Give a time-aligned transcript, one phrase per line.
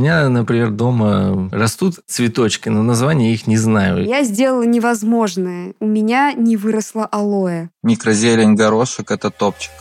[0.00, 4.04] меня, например, дома растут цветочки, но названия их не знаю.
[4.06, 5.74] Я сделала невозможное.
[5.78, 7.68] У меня не выросло алоэ.
[7.82, 9.72] Микрозелень горошек– это топчик.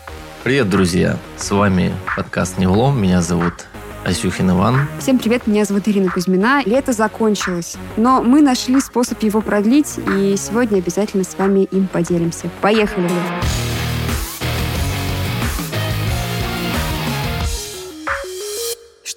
[0.43, 1.17] Привет, друзья!
[1.37, 3.01] С вами подкаст «Не влом».
[3.01, 3.65] Меня зовут
[4.05, 4.87] Асюхин Иван.
[4.99, 6.63] Всем привет, меня зовут Ирина Кузьмина.
[6.65, 12.49] Лето закончилось, но мы нашли способ его продлить, и сегодня обязательно с вами им поделимся.
[12.61, 13.09] Поехали!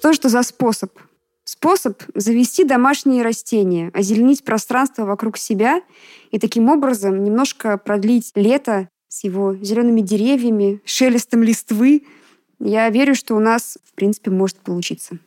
[0.03, 0.91] Что это за способ?
[1.45, 5.81] Способ завести домашние растения, озеленить пространство вокруг себя
[6.29, 12.03] и таким образом немножко продлить лето с его зелеными деревьями, шелестом листвы.
[12.59, 15.19] Я верю, что у нас, в принципе, может получиться.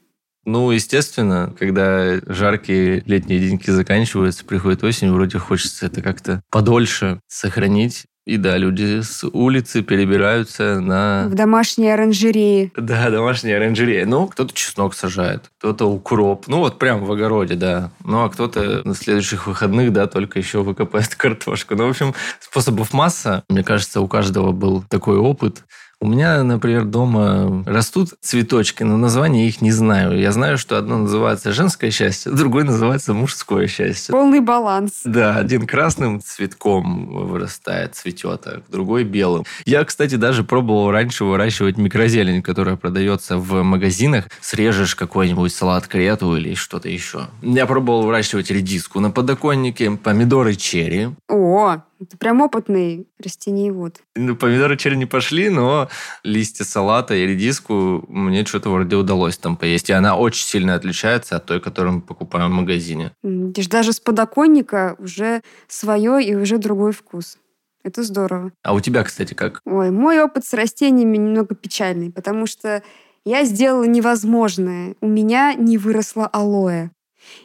[0.45, 8.04] Ну, естественно, когда жаркие летние деньки заканчиваются, приходит осень, вроде хочется это как-то подольше сохранить.
[8.27, 11.29] И да, люди с улицы перебираются на...
[11.29, 12.73] В домашние оранжереи.
[12.77, 14.02] Да, домашние оранжереи.
[14.02, 16.49] Ну, кто-то чеснок сажает, кто-то укроп.
[16.49, 17.93] Ну, вот прям в огороде, да.
[18.05, 21.77] Ну, а кто-то на следующих выходных, да, только еще выкопает картошку.
[21.77, 23.45] Ну, в общем, способов масса.
[23.49, 25.63] Мне кажется, у каждого был такой опыт.
[25.99, 30.21] У меня, например, дома растут цветочки, но названия их не знаю.
[30.21, 34.13] Я знаю, что одно называется женское счастье, другое называется мужское счастье.
[34.13, 35.01] Полный баланс.
[35.05, 39.45] Да, один красным цветком вырастает, цветет, а другой белым.
[39.65, 44.27] Я, кстати, даже пробовал раньше выращивать микрозелень, которая продается в магазинах.
[44.43, 47.29] Срежешь какой-нибудь салат крету или что-то еще.
[47.41, 51.09] Я пробовал выращивать редиску на подоконнике, помидоры черри.
[51.29, 54.01] О, это прям опытный растениевод.
[54.15, 55.89] Ну, помидоры черри не пошли, но
[56.23, 59.91] листья салата и редиску мне что-то вроде удалось там поесть.
[59.91, 63.13] И она очень сильно отличается от той, которую мы покупаем в магазине.
[63.23, 67.39] Даже с подоконника уже свое и уже другой вкус.
[67.83, 68.53] Это здорово.
[68.65, 69.61] А у тебя, кстати, как?
[69.65, 72.83] Ой, мой опыт с растениями немного печальный, потому что
[73.25, 74.97] я сделала невозможное.
[75.00, 76.91] У меня не выросло алоэ.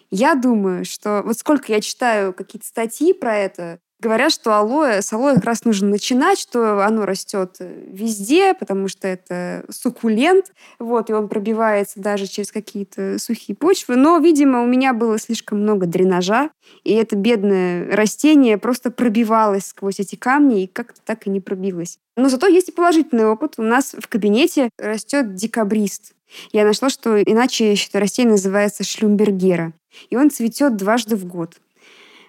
[0.09, 5.13] Я думаю, что вот сколько я читаю какие-то статьи про это, Говорят, что алоэ, с
[5.13, 11.13] алоэ как раз нужно начинать, что оно растет везде, потому что это суккулент, вот, и
[11.13, 13.97] он пробивается даже через какие-то сухие почвы.
[13.97, 16.49] Но, видимо, у меня было слишком много дренажа,
[16.83, 21.99] и это бедное растение просто пробивалось сквозь эти камни и как-то так и не пробилось.
[22.17, 23.53] Но зато есть и положительный опыт.
[23.57, 26.15] У нас в кабинете растет декабрист.
[26.51, 29.73] Я нашла, что иначе это растение называется шлюмбергера.
[30.09, 31.57] И он цветет дважды в год.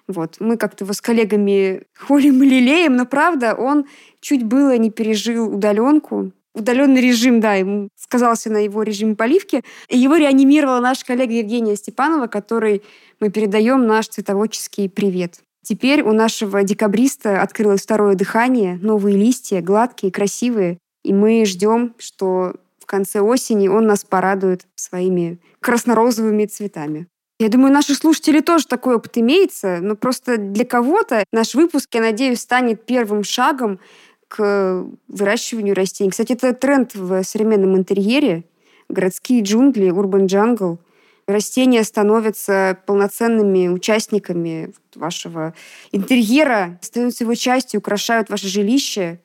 [0.07, 0.37] Вот.
[0.39, 3.85] Мы как-то его с коллегами холим и лелеем, но правда, он
[4.19, 6.31] чуть было не пережил удаленку.
[6.55, 9.63] Удаленный режим, да, ему сказался на его режиме поливки.
[9.89, 12.83] И его реанимировала наша коллега Евгения Степанова, которой
[13.19, 15.39] мы передаем наш цветоводческий привет.
[15.63, 20.77] Теперь у нашего декабриста открылось второе дыхание, новые листья, гладкие, красивые.
[21.03, 27.07] И мы ждем, что в конце осени он нас порадует своими краснорозовыми цветами.
[27.39, 32.01] Я думаю, наши слушатели тоже такой опыт имеется, но просто для кого-то наш выпуск, я
[32.01, 33.79] надеюсь, станет первым шагом
[34.27, 36.11] к выращиванию растений.
[36.11, 38.45] Кстати, это тренд в современном интерьере.
[38.87, 40.79] Городские джунгли, урбан джангл.
[41.25, 45.53] Растения становятся полноценными участниками вашего
[45.91, 49.19] интерьера, становятся его частью, украшают ваше жилище.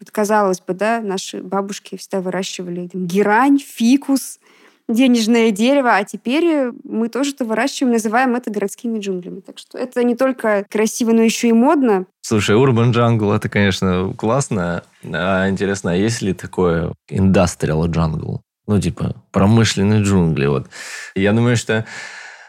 [0.00, 4.40] Вот, казалось бы, да, наши бабушки всегда выращивали там, герань, фикус,
[4.88, 9.40] денежное дерево, а теперь э, мы тоже это выращиваем, называем это городскими джунглями.
[9.40, 12.06] Так что это не только красиво, но еще и модно.
[12.20, 14.84] Слушай, Urban Jungle это, конечно, классно.
[15.04, 18.40] А интересно, а есть ли такое Industrial Jungle?
[18.66, 20.46] Ну, типа, промышленные джунгли.
[20.46, 20.68] Вот.
[21.14, 21.84] Я думаю, что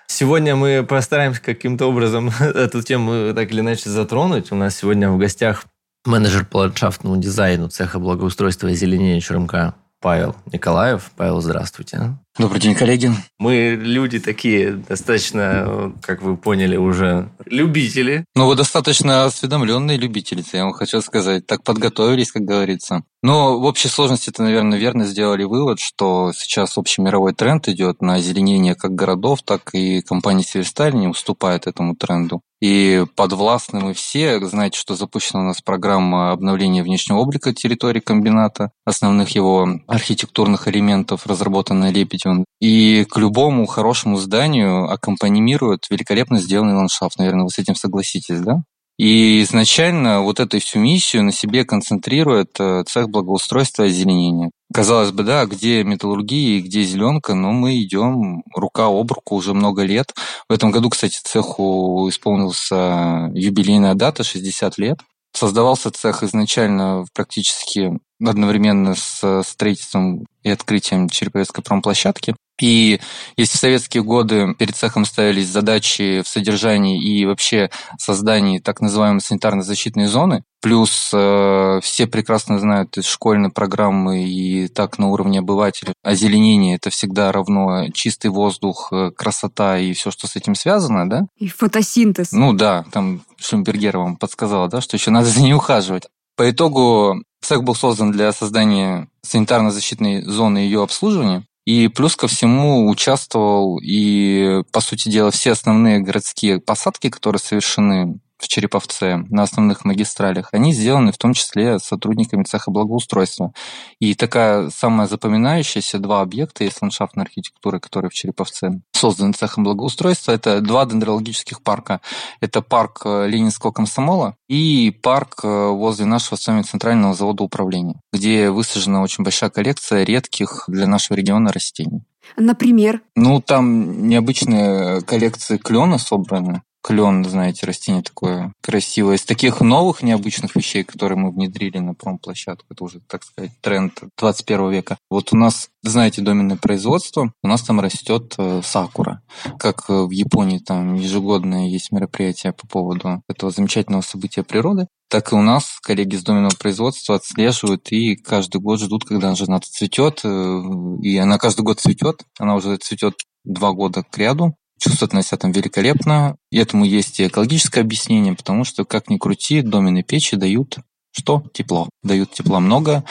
[0.05, 4.51] Сегодня мы постараемся каким-то образом эту тему так или иначе затронуть.
[4.51, 5.65] У нас сегодня в гостях
[6.05, 11.11] менеджер по ландшафтному дизайну цеха благоустройства и озеленения ЧРМК Павел Николаев.
[11.15, 12.17] Павел, здравствуйте.
[12.39, 13.11] Добрый день, коллеги.
[13.37, 18.25] Мы люди такие достаточно, как вы поняли, уже любители.
[18.33, 21.45] Ну, вы достаточно осведомленные любители, я вам хочу сказать.
[21.45, 23.03] Так подготовились, как говорится.
[23.21, 28.01] Но в общей сложности это, наверное, верно сделали вывод, что сейчас общий мировой тренд идет
[28.01, 32.41] на озеленение как городов, так и компания Северсталь не уступает этому тренду.
[32.63, 34.39] И подвластны мы все.
[34.45, 41.27] Знаете, что запущена у нас программа обновления внешнего облика территории комбината, основных его архитектурных элементов,
[41.27, 41.91] разработанная
[42.23, 42.45] Лепетевым.
[42.59, 47.17] И к любому хорошему зданию аккомпанимирует великолепно сделанный ландшафт.
[47.17, 48.63] Наверное, вы с этим согласитесь, да?
[48.99, 54.51] И изначально вот эту всю миссию на себе концентрирует э, цех благоустройства и озеленения.
[54.71, 59.55] Казалось бы, да, где металлургия и где зеленка, но мы идем рука об руку уже
[59.55, 60.13] много лет.
[60.47, 64.99] В этом году, кстати, цеху исполнился юбилейная дата, 60 лет.
[65.35, 72.35] Создавался цех изначально практически одновременно с строительством и открытием Череповецкой промплощадки.
[72.61, 72.99] И
[73.35, 79.21] если в советские годы перед цехом ставились задачи в содержании и вообще создании так называемой
[79.21, 85.93] санитарно-защитной зоны, плюс э, все прекрасно знают из школьной программы и так на уровне обывателя,
[86.03, 91.25] озеленение– это всегда равно чистый воздух, э, красота и все, что с этим связано, да?
[91.39, 92.31] И фотосинтез.
[92.31, 96.07] Ну да, там Шумбергер вам подсказала, да, что еще надо за ней ухаживать.
[96.35, 101.45] По итогу цех был создан для создания санитарно-защитной зоны и ее обслуживания.
[101.65, 108.19] И плюс ко всему участвовал и, по сути дела, все основные городские посадки, которые совершены
[108.43, 113.53] в Череповце на основных магистралях, они сделаны в том числе сотрудниками цеха благоустройства.
[113.99, 120.33] И такая самая запоминающаяся два объекта есть ландшафтной архитектуры, которые в Череповце созданы цехом благоустройства.
[120.33, 122.01] Это два дендрологических парка.
[122.41, 128.01] Это парк э, Ленинского комсомола и парк э, возле нашего с вами центрального завода управления,
[128.11, 132.03] где высажена очень большая коллекция редких для нашего региона растений.
[132.37, 133.01] Например?
[133.15, 139.15] Ну, там необычные коллекции клена собраны клен, знаете, растение такое красивое.
[139.15, 143.99] Из таких новых необычных вещей, которые мы внедрили на промплощадку, это уже, так сказать, тренд
[144.17, 144.97] 21 века.
[145.09, 149.21] Вот у нас, знаете, доменное производство, у нас там растет э, сакура.
[149.57, 155.31] Как э, в Японии там ежегодное есть мероприятие по поводу этого замечательного события природы, так
[155.31, 159.59] и у нас коллеги с доменного производства отслеживают и каждый год ждут, когда она жена
[159.61, 160.61] цветет, э,
[161.01, 163.15] и она каждый год цветет, она уже цветет
[163.45, 166.35] два года к ряду, чувствуют себя там великолепно.
[166.51, 170.79] И этому есть и экологическое объяснение, потому что, как ни крути, доменные печи дают
[171.15, 171.43] что?
[171.53, 171.89] Тепло.
[172.01, 173.03] Дают тепла много,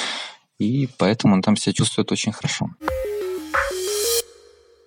[0.58, 2.66] и поэтому он там себя чувствует очень хорошо.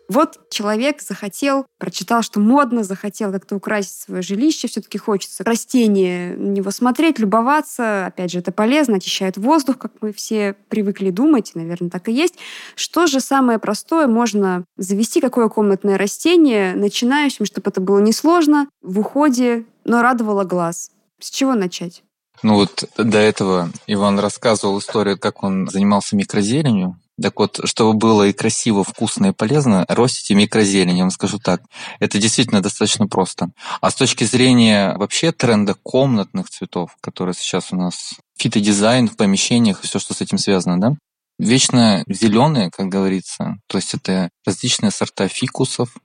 [0.08, 6.50] Вот человек захотел, прочитал, что модно, захотел как-то украсить свое жилище, все-таки хочется растения на
[6.50, 8.06] него смотреть, любоваться.
[8.08, 12.36] Опять же, это полезно, очищает воздух, как мы все привыкли думать, наверное, так и есть.
[12.76, 19.00] Что же самое простое можно завести, какое комнатное растение начинающим, чтобы это было несложно, в
[19.00, 20.92] уходе, но радовало глаз?
[21.20, 22.04] С чего начать?
[22.44, 27.00] Ну вот до этого Иван рассказывал историю, как он занимался микрозеленью.
[27.22, 31.62] Так вот, чтобы было и красиво, вкусно и полезно, ростите микрозелень, я вам скажу так.
[32.00, 33.52] Это действительно достаточно просто.
[33.80, 39.80] А с точки зрения вообще тренда комнатных цветов, которые сейчас у нас фитодизайн в помещениях
[39.82, 40.96] все, что с этим связано, да?
[41.40, 45.96] Вечно зеленые, как говорится, то есть это различные сорта фикусов.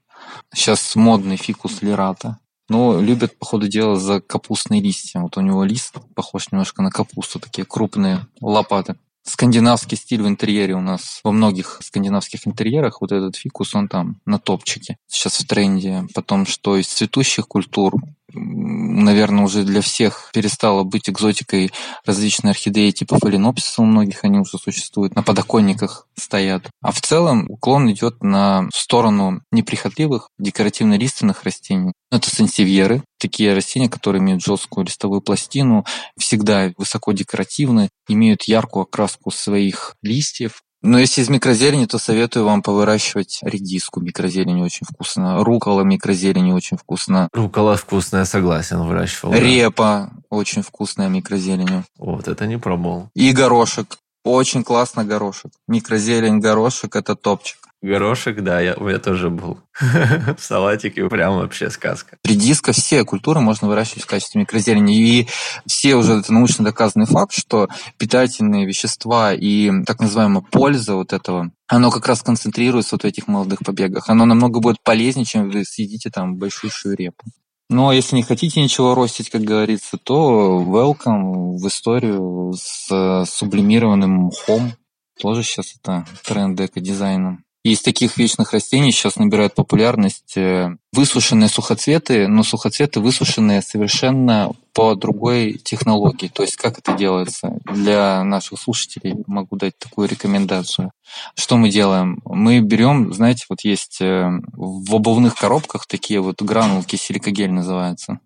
[0.53, 2.37] Сейчас модный фикус лирата.
[2.69, 5.19] Но любят, по ходу дела, за капустные листья.
[5.19, 10.73] Вот у него лист похож немножко на капусту, такие крупные лопаты скандинавский стиль в интерьере
[10.73, 15.47] у нас во многих скандинавских интерьерах вот этот фикус он там на топчике сейчас в
[15.47, 16.03] тренде.
[16.13, 17.95] Потом что из цветущих культур
[18.33, 21.71] наверное, уже для всех перестало быть экзотикой
[22.05, 26.69] различные орхидеи типа фаленопсиса, у многих они уже существуют, на подоконниках стоят.
[26.81, 31.93] А в целом уклон идет на сторону неприхотливых декоративно-лиственных растений.
[32.11, 35.85] Это сенсивьеры, такие растения, которые имеют жесткую листовую пластину,
[36.17, 42.61] всегда высоко декоративны, имеют яркую окраску своих листьев, но если из микрозелени, то советую вам
[42.61, 44.01] повыращивать редиску.
[44.01, 45.43] Микрозелень очень вкусно.
[45.43, 47.29] Рукола микрозелень очень вкусно.
[47.33, 49.33] Рукола вкусная, согласен, выращивал.
[49.33, 51.85] Репа очень вкусная микрозеленью.
[51.97, 53.09] Вот это не пробовал.
[53.13, 53.97] И горошек.
[54.23, 55.51] Очень классно горошек.
[55.67, 57.57] Микрозелень, горошек– это топчик.
[57.81, 62.17] Горошек, да, я, я тоже был в салатике, прям вообще сказка.
[62.23, 64.97] Редиска, все культуры можно выращивать в качестве микрозелени.
[64.97, 65.27] И
[65.65, 71.51] все уже, это научно доказанный факт, что питательные вещества и так называемая польза вот этого,
[71.67, 74.09] оно как раз концентрируется вот в этих молодых побегах.
[74.09, 77.25] Оно намного будет полезнее, чем вы съедите там большущую репу.
[77.69, 84.25] Ну, а если не хотите ничего ростить, как говорится, то welcome в историю с сублимированным
[84.25, 84.73] мхом.
[85.19, 87.39] Тоже сейчас это тренд эко-дизайна.
[87.63, 94.95] Из таких вечных растений сейчас набирают популярность э, высушенные сухоцветы, но сухоцветы высушенные совершенно по
[94.95, 96.27] другой технологии.
[96.27, 97.59] То есть как это делается?
[97.71, 100.91] Для наших слушателей могу дать такую рекомендацию.
[101.35, 102.19] Что мы делаем?
[102.25, 108.19] Мы берем, знаете, вот есть э, в обувных коробках такие вот гранулки, силикогель называется.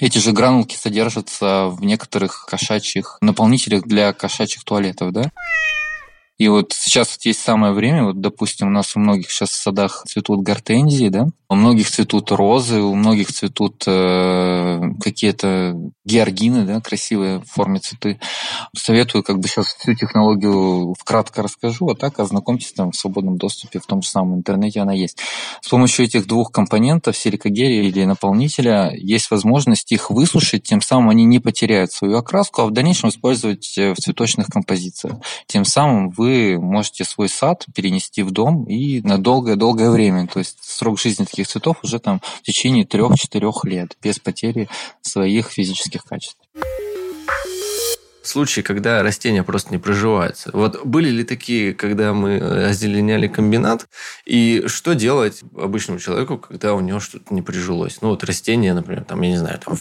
[0.00, 5.30] Эти же гранулки содержатся в некоторых кошачьих наполнителях для кошачьих туалетов, да?
[6.40, 9.62] И вот сейчас вот есть самое время, вот, допустим, у нас у многих сейчас в
[9.62, 15.74] садах цветут гортензии, да, у многих цветут розы, у многих цветут э, какие-то
[16.06, 18.18] георгины, да, красивые в форме цветы.
[18.74, 23.78] Советую как бы сейчас всю технологию вкратко расскажу, а так ознакомьтесь там в свободном доступе,
[23.78, 25.18] в том же самом интернете она есть.
[25.60, 31.24] С помощью этих двух компонентов, силикогеля или наполнителя, есть возможность их высушить, тем самым они
[31.26, 35.16] не потеряют свою окраску, а в дальнейшем использовать э, в цветочных композициях.
[35.46, 40.26] Тем самым вы вы можете свой сад перенести в дом и на долгое-долгое время.
[40.26, 44.68] То есть срок жизни таких цветов уже там в течение трех-четырех лет без потери
[45.02, 46.38] своих физических качеств
[48.22, 50.50] случаи, когда растения просто не проживаются.
[50.52, 53.88] Вот были ли такие, когда мы озеленяли комбинат,
[54.24, 57.98] и что делать обычному человеку, когда у него что-то не прижилось?
[58.02, 59.76] Ну, вот растение, например, там, я не знаю, там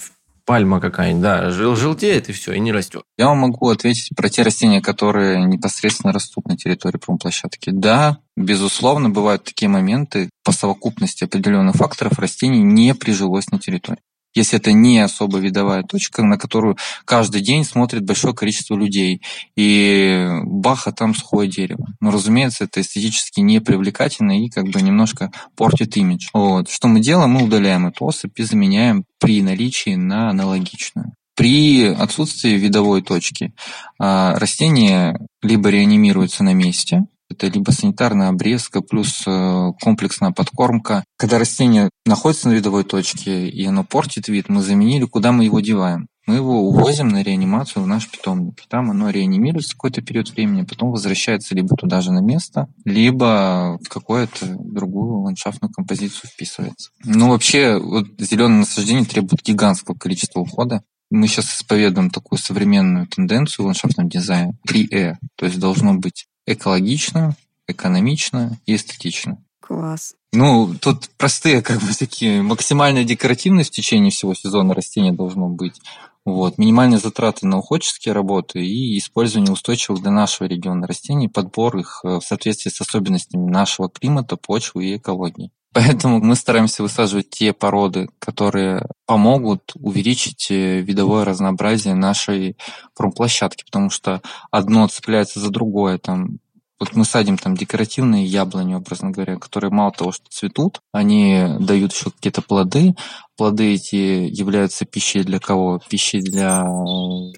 [0.49, 3.03] пальма какая-нибудь, да, жел желтеет и все, и не растет.
[3.19, 7.69] Я вам могу ответить про те растения, которые непосредственно растут на территории промплощадки.
[7.69, 14.01] Да, безусловно, бывают такие моменты, по совокупности определенных факторов растение не прижилось на территории
[14.33, 19.21] если это не особо видовая точка, на которую каждый день смотрит большое количество людей.
[19.55, 21.87] И баха там сухое дерево.
[21.99, 26.29] Но, разумеется, это эстетически не привлекательно и как бы немножко портит имидж.
[26.33, 26.69] Вот.
[26.69, 27.31] Что мы делаем?
[27.31, 31.13] Мы удаляем эту особь и заменяем при наличии на аналогичную.
[31.35, 33.53] При отсутствии видовой точки
[33.97, 37.05] а, растение либо реанимируется на месте,
[37.39, 41.03] это либо санитарная обрезка плюс э, комплексная подкормка.
[41.17, 45.59] Когда растение находится на видовой точке и оно портит вид, мы заменили, куда мы его
[45.61, 46.07] деваем.
[46.27, 48.61] Мы его увозим на реанимацию в наш питомник.
[48.67, 53.89] Там оно реанимируется какой-то период времени, потом возвращается либо туда же на место, либо в
[53.89, 56.91] какую-то другую ландшафтную композицию вписывается.
[57.03, 60.83] Ну, вообще, вот зеленое насаждение требует гигантского количества ухода.
[61.09, 65.15] Мы сейчас исповедуем такую современную тенденцию в ландшафтном дизайне 3E.
[65.35, 67.35] То есть должно быть экологично,
[67.67, 69.41] экономично и эстетично.
[69.59, 70.15] Класс.
[70.31, 75.81] Ну, тут простые, как бы такие, максимальная декоративность в течение всего сезона растения должно быть.
[76.25, 76.57] Вот.
[76.57, 82.19] Минимальные затраты на уходческие работы и использование устойчивых для нашего региона растений, подбор их э,
[82.19, 85.51] в соответствии с особенностями нашего климата, почвы и экологии.
[85.73, 92.57] Поэтому мы стараемся высаживать те породы, которые помогут увеличить э, видовое разнообразие нашей
[92.95, 95.99] промплощадки, потому что одно цепляется за другое.
[95.99, 96.39] Там
[96.79, 101.93] вот мы садим там декоративные яблони, образно говоря, которые мало того, что цветут, они дают
[101.93, 102.95] еще какие-то плоды.
[103.35, 105.81] Плоды эти являются пищей для кого?
[105.89, 106.65] Пищей для...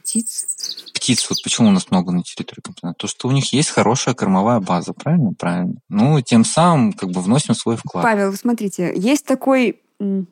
[0.01, 0.45] Птиц.
[0.93, 1.27] Птиц.
[1.29, 2.99] Вот почему у нас много на территории комбината?
[2.99, 5.33] То, что у них есть хорошая кормовая база, правильно?
[5.37, 5.75] Правильно.
[5.89, 8.03] Ну, тем самым как бы вносим свой вклад.
[8.03, 9.81] Павел, смотрите, есть такой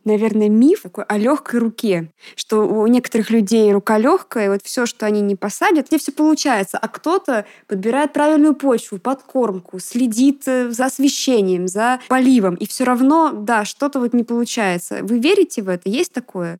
[0.04, 5.06] наверное, миф такой о легкой руке, что у некоторых людей рука легкая, вот все, что
[5.06, 10.86] они не посадят, не все получается, а кто-то подбирает правильную почву, подкормку, следит э, за
[10.86, 15.00] освещением, за поливом, и все равно, да, что-то вот не получается.
[15.04, 15.90] Вы верите в это?
[15.90, 16.60] Есть такое?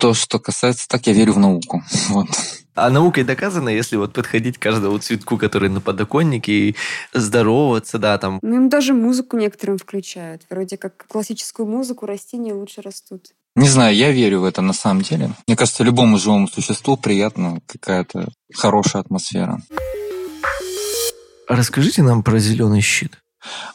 [0.00, 1.82] То, что касается, так я верю в науку.
[2.08, 2.28] Вот.
[2.74, 6.76] А наукой доказано, если вот подходить к каждому цветку, который на подоконнике, и
[7.14, 8.38] здороваться, да, там.
[8.42, 10.42] Ну, им даже музыку некоторым включают.
[10.50, 13.32] Вроде как классическую музыку растения лучше растут.
[13.54, 15.30] Не знаю, я верю в это на самом деле.
[15.46, 19.62] Мне кажется, любому живому существу приятно какая-то хорошая атмосфера.
[21.48, 23.18] Расскажите нам про зеленый щит.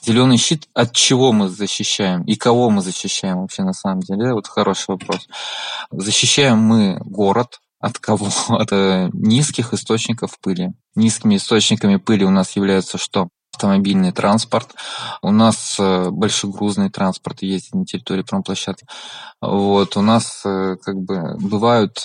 [0.03, 4.33] Зеленый щит от чего мы защищаем и кого мы защищаем вообще на самом деле?
[4.33, 5.27] Вот хороший вопрос.
[5.91, 8.29] Защищаем мы город, от кого?
[8.49, 10.69] От э, низких источников пыли.
[10.95, 13.29] Низкими источниками пыли у нас являются что?
[13.61, 14.73] Автомобильный транспорт.
[15.21, 18.87] У нас э, большегрузный транспорт ездит на территории промплощадки.
[19.39, 19.97] Вот.
[19.97, 22.03] У нас э, как бы бывают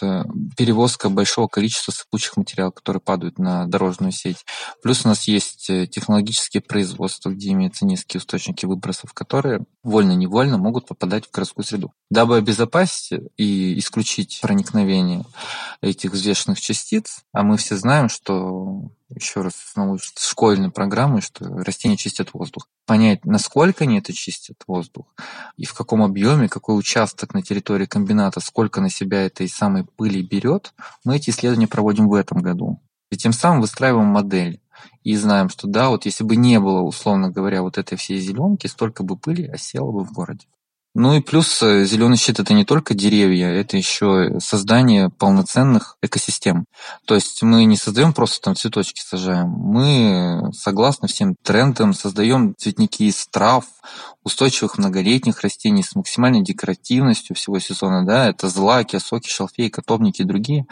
[0.56, 4.44] перевозка большого количества сыпучих материалов, которые падают на дорожную сеть.
[4.82, 11.26] Плюс у нас есть технологические производства, где имеются низкие источники выбросов, которые вольно-невольно могут попадать
[11.26, 11.92] в городскую среду.
[12.10, 15.24] Дабы обезопасить и исключить проникновение
[15.80, 21.96] этих взвешенных частиц, а мы все знаем, что еще раз снова школьной программы, что растения
[21.96, 22.68] чистят воздух.
[22.86, 25.06] Понять, насколько они это чистят воздух,
[25.56, 30.22] и в каком объеме, какой участок на территории комбината, сколько на себя этой самой пыли
[30.22, 32.80] берет, мы эти исследования проводим в этом году.
[33.10, 34.60] И тем самым выстраиваем модель.
[35.04, 38.66] И знаем, что да, вот если бы не было, условно говоря, вот этой всей зеленки,
[38.66, 40.46] столько бы пыли осело бы в городе.
[40.98, 46.64] Ну и плюс э, зеленый щит это не только деревья, это еще создание полноценных экосистем.
[47.06, 53.02] То есть мы не создаем просто там цветочки сажаем, мы согласно всем трендам создаем цветники
[53.02, 53.66] из трав,
[54.24, 60.24] устойчивых многолетних растений с максимальной декоративностью всего сезона, да, это злаки, соки, шалфеи, котовники и
[60.24, 60.64] другие.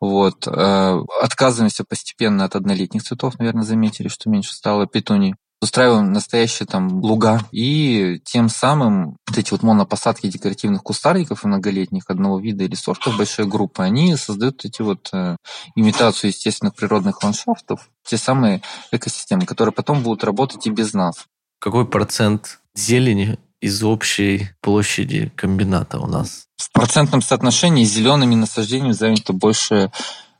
[0.00, 0.46] Вот.
[0.46, 7.02] Э, отказываемся постепенно от однолетних цветов, наверное, заметили, что меньше стало петуний устраиваем настоящие там
[7.02, 13.16] луга, и тем самым вот эти вот монопосадки декоративных кустарников многолетних одного вида или сортов
[13.16, 15.36] большой группы, они создают эти вот э,
[15.74, 18.62] имитацию естественных природных ландшафтов, те самые
[18.92, 21.26] экосистемы, которые потом будут работать и без нас.
[21.60, 26.44] Какой процент зелени из общей площади комбината у нас?
[26.56, 29.90] В процентном соотношении зелеными насаждениями занято больше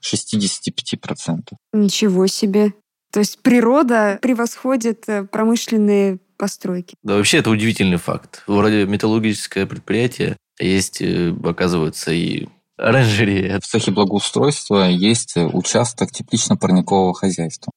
[0.04, 1.40] 65%.
[1.72, 2.72] Ничего себе.
[3.12, 6.94] То есть природа превосходит э, промышленные постройки.
[7.02, 8.42] Да, вообще это удивительный факт.
[8.46, 13.60] Вроде металлургическое предприятие, есть, э, оказывается, и оранжерея.
[13.60, 17.72] В цехе благоустройства есть участок теплично-парникового хозяйства.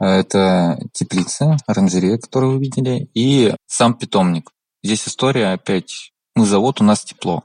[0.00, 4.50] Это теплица, оранжерея, которую вы видели, и сам питомник.
[4.82, 7.44] Здесь история опять, мы завод, у нас тепло.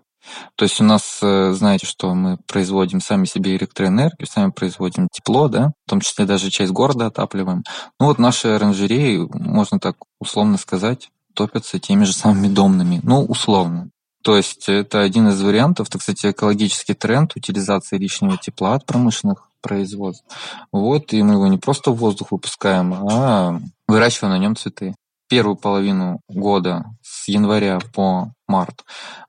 [0.55, 5.47] То есть у нас, э, знаете, что мы производим сами себе электроэнергию, сами производим тепло,
[5.47, 7.63] да, в том числе даже часть города отапливаем.
[7.99, 12.99] Ну вот наши оранжереи, можно так условно сказать, топятся теми же самыми домными.
[13.03, 13.89] Ну, условно.
[14.23, 19.47] То есть это один из вариантов, это, кстати, экологический тренд утилизации лишнего тепла от промышленных
[19.61, 20.25] производств.
[20.71, 24.95] Вот, и мы его не просто в воздух выпускаем, а выращиваем на нем цветы.
[25.31, 28.83] Первую половину года с января по март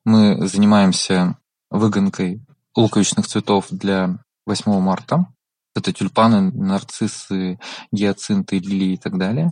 [0.04, 1.38] мы занимаемся
[1.70, 2.44] выгонкой
[2.74, 5.26] луковичных цветов для 8 марта.
[5.76, 7.60] Это тюльпаны, нарциссы,
[7.92, 9.50] гиацинты, лилии и так далее.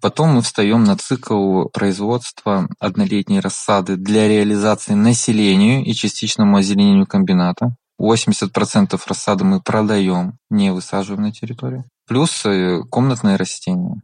[0.00, 7.76] Потом мы встаем на цикл производства однолетней рассады для реализации населению и частичному озеленению комбината.
[8.00, 11.84] 80% рассады мы продаем, не высаживаем на территории.
[12.08, 14.02] Плюс э, комнатные растения.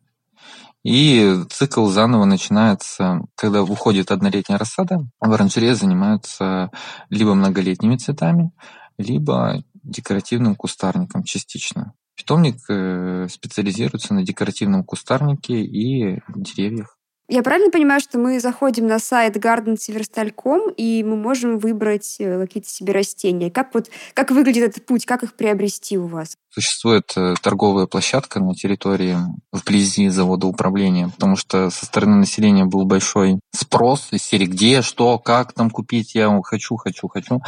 [0.85, 5.01] И цикл заново начинается, когда выходит однолетняя рассада.
[5.19, 6.71] В оранжерее занимаются
[7.09, 8.53] либо многолетними цветами,
[8.99, 11.95] либо декоративным кустарником частично.
[12.17, 16.97] Питомник э, специализируется на декоративном кустарнике и деревьях.
[17.29, 22.69] Я правильно понимаю, что мы заходим на сайт gardenseverstal.com и мы можем выбрать э, какие-то
[22.69, 23.51] себе растения?
[23.51, 25.07] Как, вот, как выглядит этот путь?
[25.07, 26.37] Как их приобрести у вас?
[26.55, 29.19] Существует э, торговая площадка на территории
[29.51, 35.19] вблизи завода управления, потому что со стороны населения был большой спрос из серии «Где, что,
[35.19, 36.15] как там купить?
[36.15, 37.41] Я хочу, хочу, хочу».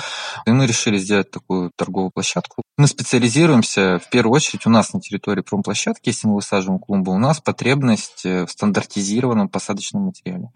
[0.45, 2.65] И мы решили сделать такую торговую площадку.
[2.77, 7.19] Мы специализируемся, в первую очередь, у нас на территории промплощадки, если мы высаживаем клумбы, у
[7.19, 10.49] нас потребность э, в стандартизированном посадочном материале.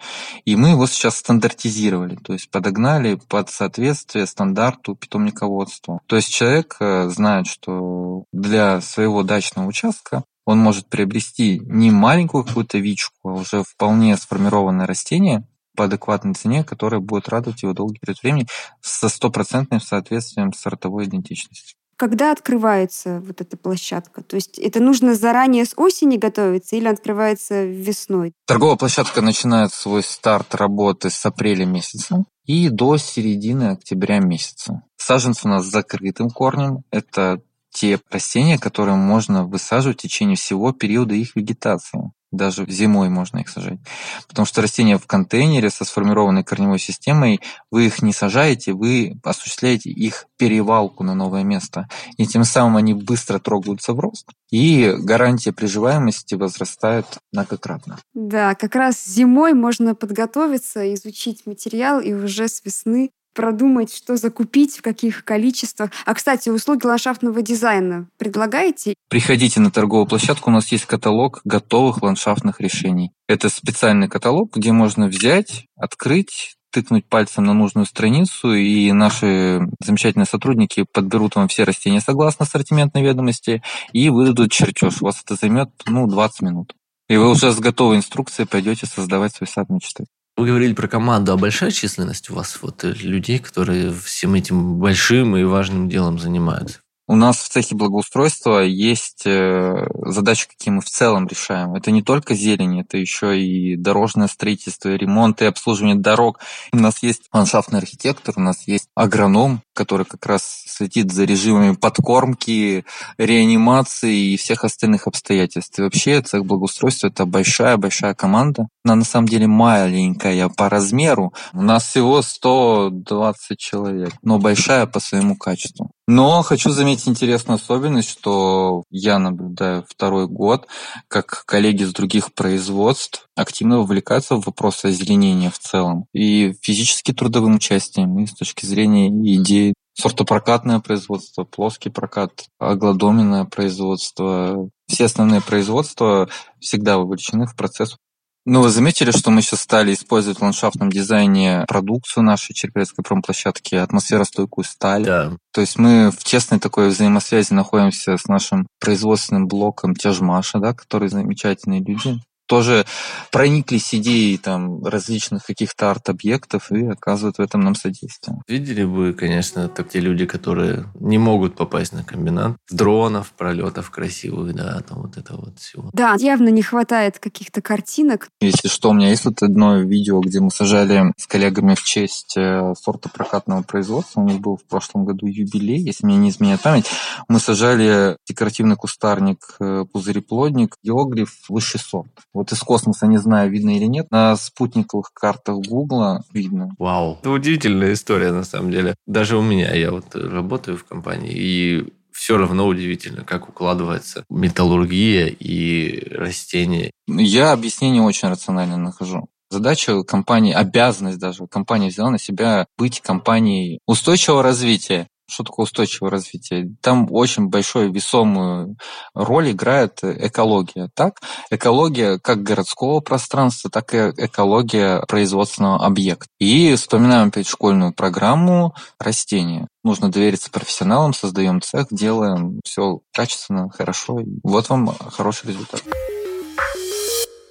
[0.45, 6.01] И мы его сейчас стандартизировали, то есть подогнали под соответствие стандарту питомниководства.
[6.07, 12.45] То есть человек э, знает, что для своего дачного участка он может приобрести не маленькую
[12.45, 17.99] какую-то вичку, а уже вполне сформированное растение по адекватной цене, которое будет радовать его долгий
[18.01, 18.47] период времени
[18.81, 21.75] со стопроцентным соответствием сортовой идентичности.
[21.97, 24.23] Когда открывается вот эта площадка?
[24.23, 28.33] То есть это нужно заранее с осени готовиться или открывается весной?
[28.47, 34.83] Торговая площадка начинает свой старт работы с апреля месяца и до середины октября месяца.
[34.97, 36.85] Саженцы у нас с закрытым корнем.
[36.91, 42.13] Это те растения, которые можно высаживать в течение всего периода их вегетации.
[42.33, 43.81] Даже зимой можно их сажать.
[44.29, 47.41] Потому что растения в контейнере со сформированной корневой системой,
[47.73, 51.89] вы их не сажаете, вы осуществляете их перевалку на новое место.
[52.19, 54.29] И тем самым они быстро трогаются в рост.
[54.51, 57.99] И гарантия приживаемости возрастает многократно.
[58.15, 64.79] Да, как раз зимой можно подготовиться, изучить материал и уже с весны продумать, что закупить,
[64.79, 65.91] в каких количествах.
[66.05, 68.95] А, кстати, услуги ландшафтного дизайна предлагаете?
[69.09, 73.13] Приходите на торговую площадку, у нас есть каталог готовых ландшафтных решений.
[73.29, 80.27] Это специальный каталог, где можно взять, открыть, тыкнуть пальцем на нужную страницу, и наши замечательные
[80.27, 83.63] сотрудники подберут вам все растения согласно ассортиментной ведомости
[83.93, 85.03] и выдадут чертеж.
[85.03, 86.75] У вас это займет ну, 20 минут.
[87.09, 90.05] И вы уже с готовой инструкцией пойдете создавать свой сад мечты.
[90.41, 94.77] Вы говорили про команду, а большая численность у вас вот э, людей, которые всем этим
[94.77, 96.79] большим и важным делом занимаются?
[97.07, 101.75] У нас в цехе благоустройства есть э, задачи, какие мы в целом решаем.
[101.75, 106.39] Это не только зелень, это еще и дорожное строительство, ремонт и обслуживание дорог.
[106.73, 111.75] У нас есть ландшафтный архитектор, у нас есть агроном, который как раз следит за режимами
[111.75, 112.87] подкормки,
[113.19, 115.79] реанимации и всех остальных обстоятельств.
[115.79, 118.69] И вообще цех благоустройства– это большая-большая команда.
[118.85, 121.35] Она на самом деле маленькая по размеру.
[121.53, 125.91] У нас всего 120 человек, но большая по своему качеству.
[126.07, 130.67] Но хочу заметить интересную особенность, что я наблюдаю второй год,
[131.09, 136.07] как коллеги с других производств активно вовлекаются в вопросы озеленения в целом.
[136.15, 144.69] И физически трудовым участием, и с точки зрения идей сортопрокатное производство, плоский прокат, агладоменное производство.
[144.89, 147.97] Все основные производства всегда вовлечены в процесс
[148.47, 153.75] ну, вы заметили, что мы сейчас стали использовать в ландшафтном дизайне продукцию нашей череповецкой промплощадки,
[153.75, 155.05] атмосферостойкую сталь.
[155.05, 155.33] Да.
[155.53, 161.11] То есть мы в тесной такой взаимосвязи находимся с нашим производственным блоком Тяжмаша, да, которые
[161.11, 162.21] замечательные люди.
[162.51, 162.85] Тоже
[163.31, 168.39] прониклись идеей там различных каких-то арт-объектов и оказывают в этом нам содействие.
[168.49, 172.57] Видели бы, конечно, так те люди, которые не могут попасть на комбинат.
[172.69, 175.91] Дронов, пролетов красивых, да, там вот это вот всего.
[175.93, 178.29] Да, явно не хватает каких-то картинок.
[178.41, 182.37] Если что, у меня есть вот одно видео, где мы сажали с коллегами в честь
[182.37, 184.23] э, сорта прокатного производства.
[184.23, 186.87] У них был в прошлом году юбилей, если мне не изменяет память.
[187.29, 192.11] Мы сажали декоративный кустарник э, пузыреплодник, географ высший сорт.
[192.41, 196.71] Вот из космоса, не знаю, видно или нет, на спутниковых картах Гугла видно.
[196.79, 197.19] Вау.
[197.21, 198.95] Это удивительная история, на самом деле.
[199.07, 205.27] Даже у меня, я вот работаю в компании, и все равно удивительно, как укладывается металлургия
[205.27, 206.93] и растения.
[207.07, 209.29] Я объяснение очень рационально нахожу.
[209.51, 215.09] Задача компании, обязанность даже компания взяла на себя быть компанией устойчивого развития.
[215.31, 216.75] Что такое устойчивое развитие?
[216.81, 218.77] Там очень большую весомую
[219.15, 220.91] роль играет экология.
[220.95, 226.29] Так, экология как городского пространства, так и экология производственного объекта.
[226.39, 229.69] И вспоминаем опять школьную программу растения.
[229.85, 234.21] Нужно довериться профессионалам, создаем цех, делаем все качественно, хорошо.
[234.43, 235.83] Вот вам хороший результат.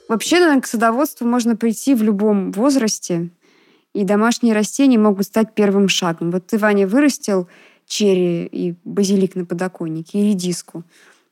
[0.09, 3.29] Вообще, наверное, к садоводству можно прийти в любом возрасте,
[3.93, 6.31] и домашние растения могут стать первым шагом.
[6.31, 7.47] Вот ты, Ваня, вырастил
[7.89, 10.85] черри и базилик на подоконнике, и редиску.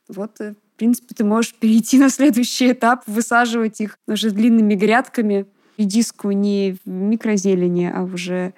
[0.08, 5.46] Вот, э, в принципе, ты можешь перейти на следующий этап, высаживать их уже длинными грядками.
[5.78, 8.52] Редиску не в микрозелени, а уже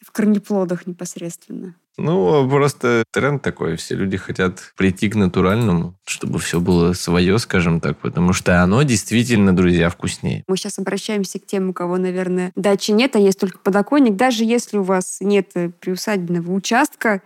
[0.00, 1.74] в корнеплодах непосредственно.
[1.96, 3.76] Ну, просто тренд такой.
[3.76, 8.82] Все люди хотят прийти к натуральному, чтобы все было свое, скажем так, потому что оно
[8.82, 10.42] действительно, друзья, вкуснее.
[10.48, 14.16] Мы сейчас обращаемся к тем, у кого, наверное, дачи нет, а есть только подоконник.
[14.16, 17.22] Даже если у вас нет приусадебного участка,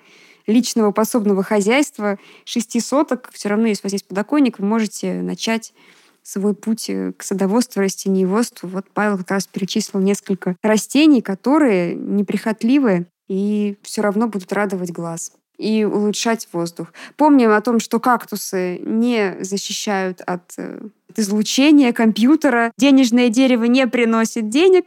[0.47, 5.73] личного пособного хозяйства, шести соток, все равно, если у вас есть подоконник, вы можете начать
[6.23, 8.69] свой путь к садоводству, растениеводству.
[8.69, 15.33] Вот Павел как раз перечислил несколько растений, которые неприхотливые, и все равно будут радовать глаз
[15.59, 16.93] и улучшать воздух.
[17.17, 22.71] Помним о том, что кактусы не защищают от, э, от излучения компьютера.
[22.79, 24.85] Денежное дерево не приносит денег,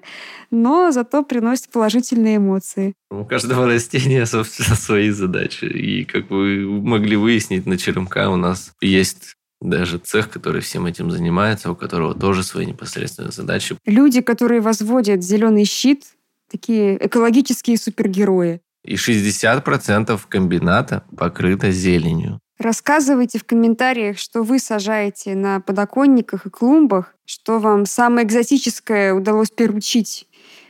[0.50, 2.94] но зато приносит положительные эмоции.
[3.10, 5.66] У каждого растения, собственно, свои задачи.
[5.66, 11.12] И, как вы могли выяснить, на черемка у нас есть даже цех, который всем этим
[11.12, 13.78] занимается, у которого тоже свои непосредственные задачи.
[13.86, 16.06] Люди, которые возводят зеленый щит,
[16.52, 18.62] такие экологические супергерои.
[18.84, 22.40] И 60% комбината покрыто зеленью.
[22.58, 29.50] Рассказывайте в комментариях, что вы сажаете на подоконниках и клумбах, что вам самое экзотическое удалось
[29.50, 30.28] приручить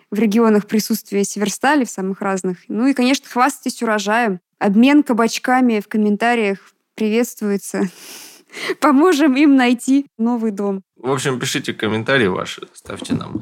[0.09, 2.59] в регионах присутствия северстали, в самых разных.
[2.67, 4.39] Ну и, конечно, хвастайтесь урожаем.
[4.59, 6.59] Обмен кабачками в комментариях
[6.95, 7.89] приветствуется.
[8.79, 10.83] Поможем им найти новый дом.
[11.01, 13.41] В общем, пишите комментарии ваши, ставьте нам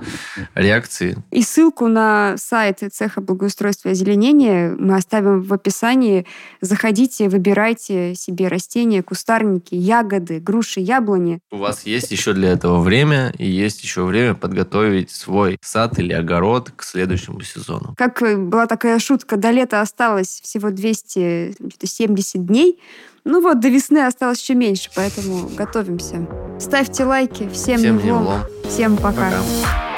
[0.55, 1.17] реакции.
[1.29, 6.25] И ссылку на сайт цеха благоустройства и озеленения мы оставим в описании.
[6.61, 11.39] Заходите, выбирайте себе растения, кустарники, ягоды, груши, яблони.
[11.51, 16.13] У вас есть еще для этого время, и есть еще время подготовить свой сад или
[16.13, 17.93] огород к следующему сезону.
[17.97, 22.79] Как была такая шутка, до лета осталось всего 270 дней,
[23.25, 26.27] ну вот, до весны осталось еще меньше, поэтому готовимся.
[26.59, 27.48] Ставьте лайки.
[27.53, 28.41] Всем, Всем не влом.
[28.67, 29.31] Всем пока.
[29.31, 29.88] пока.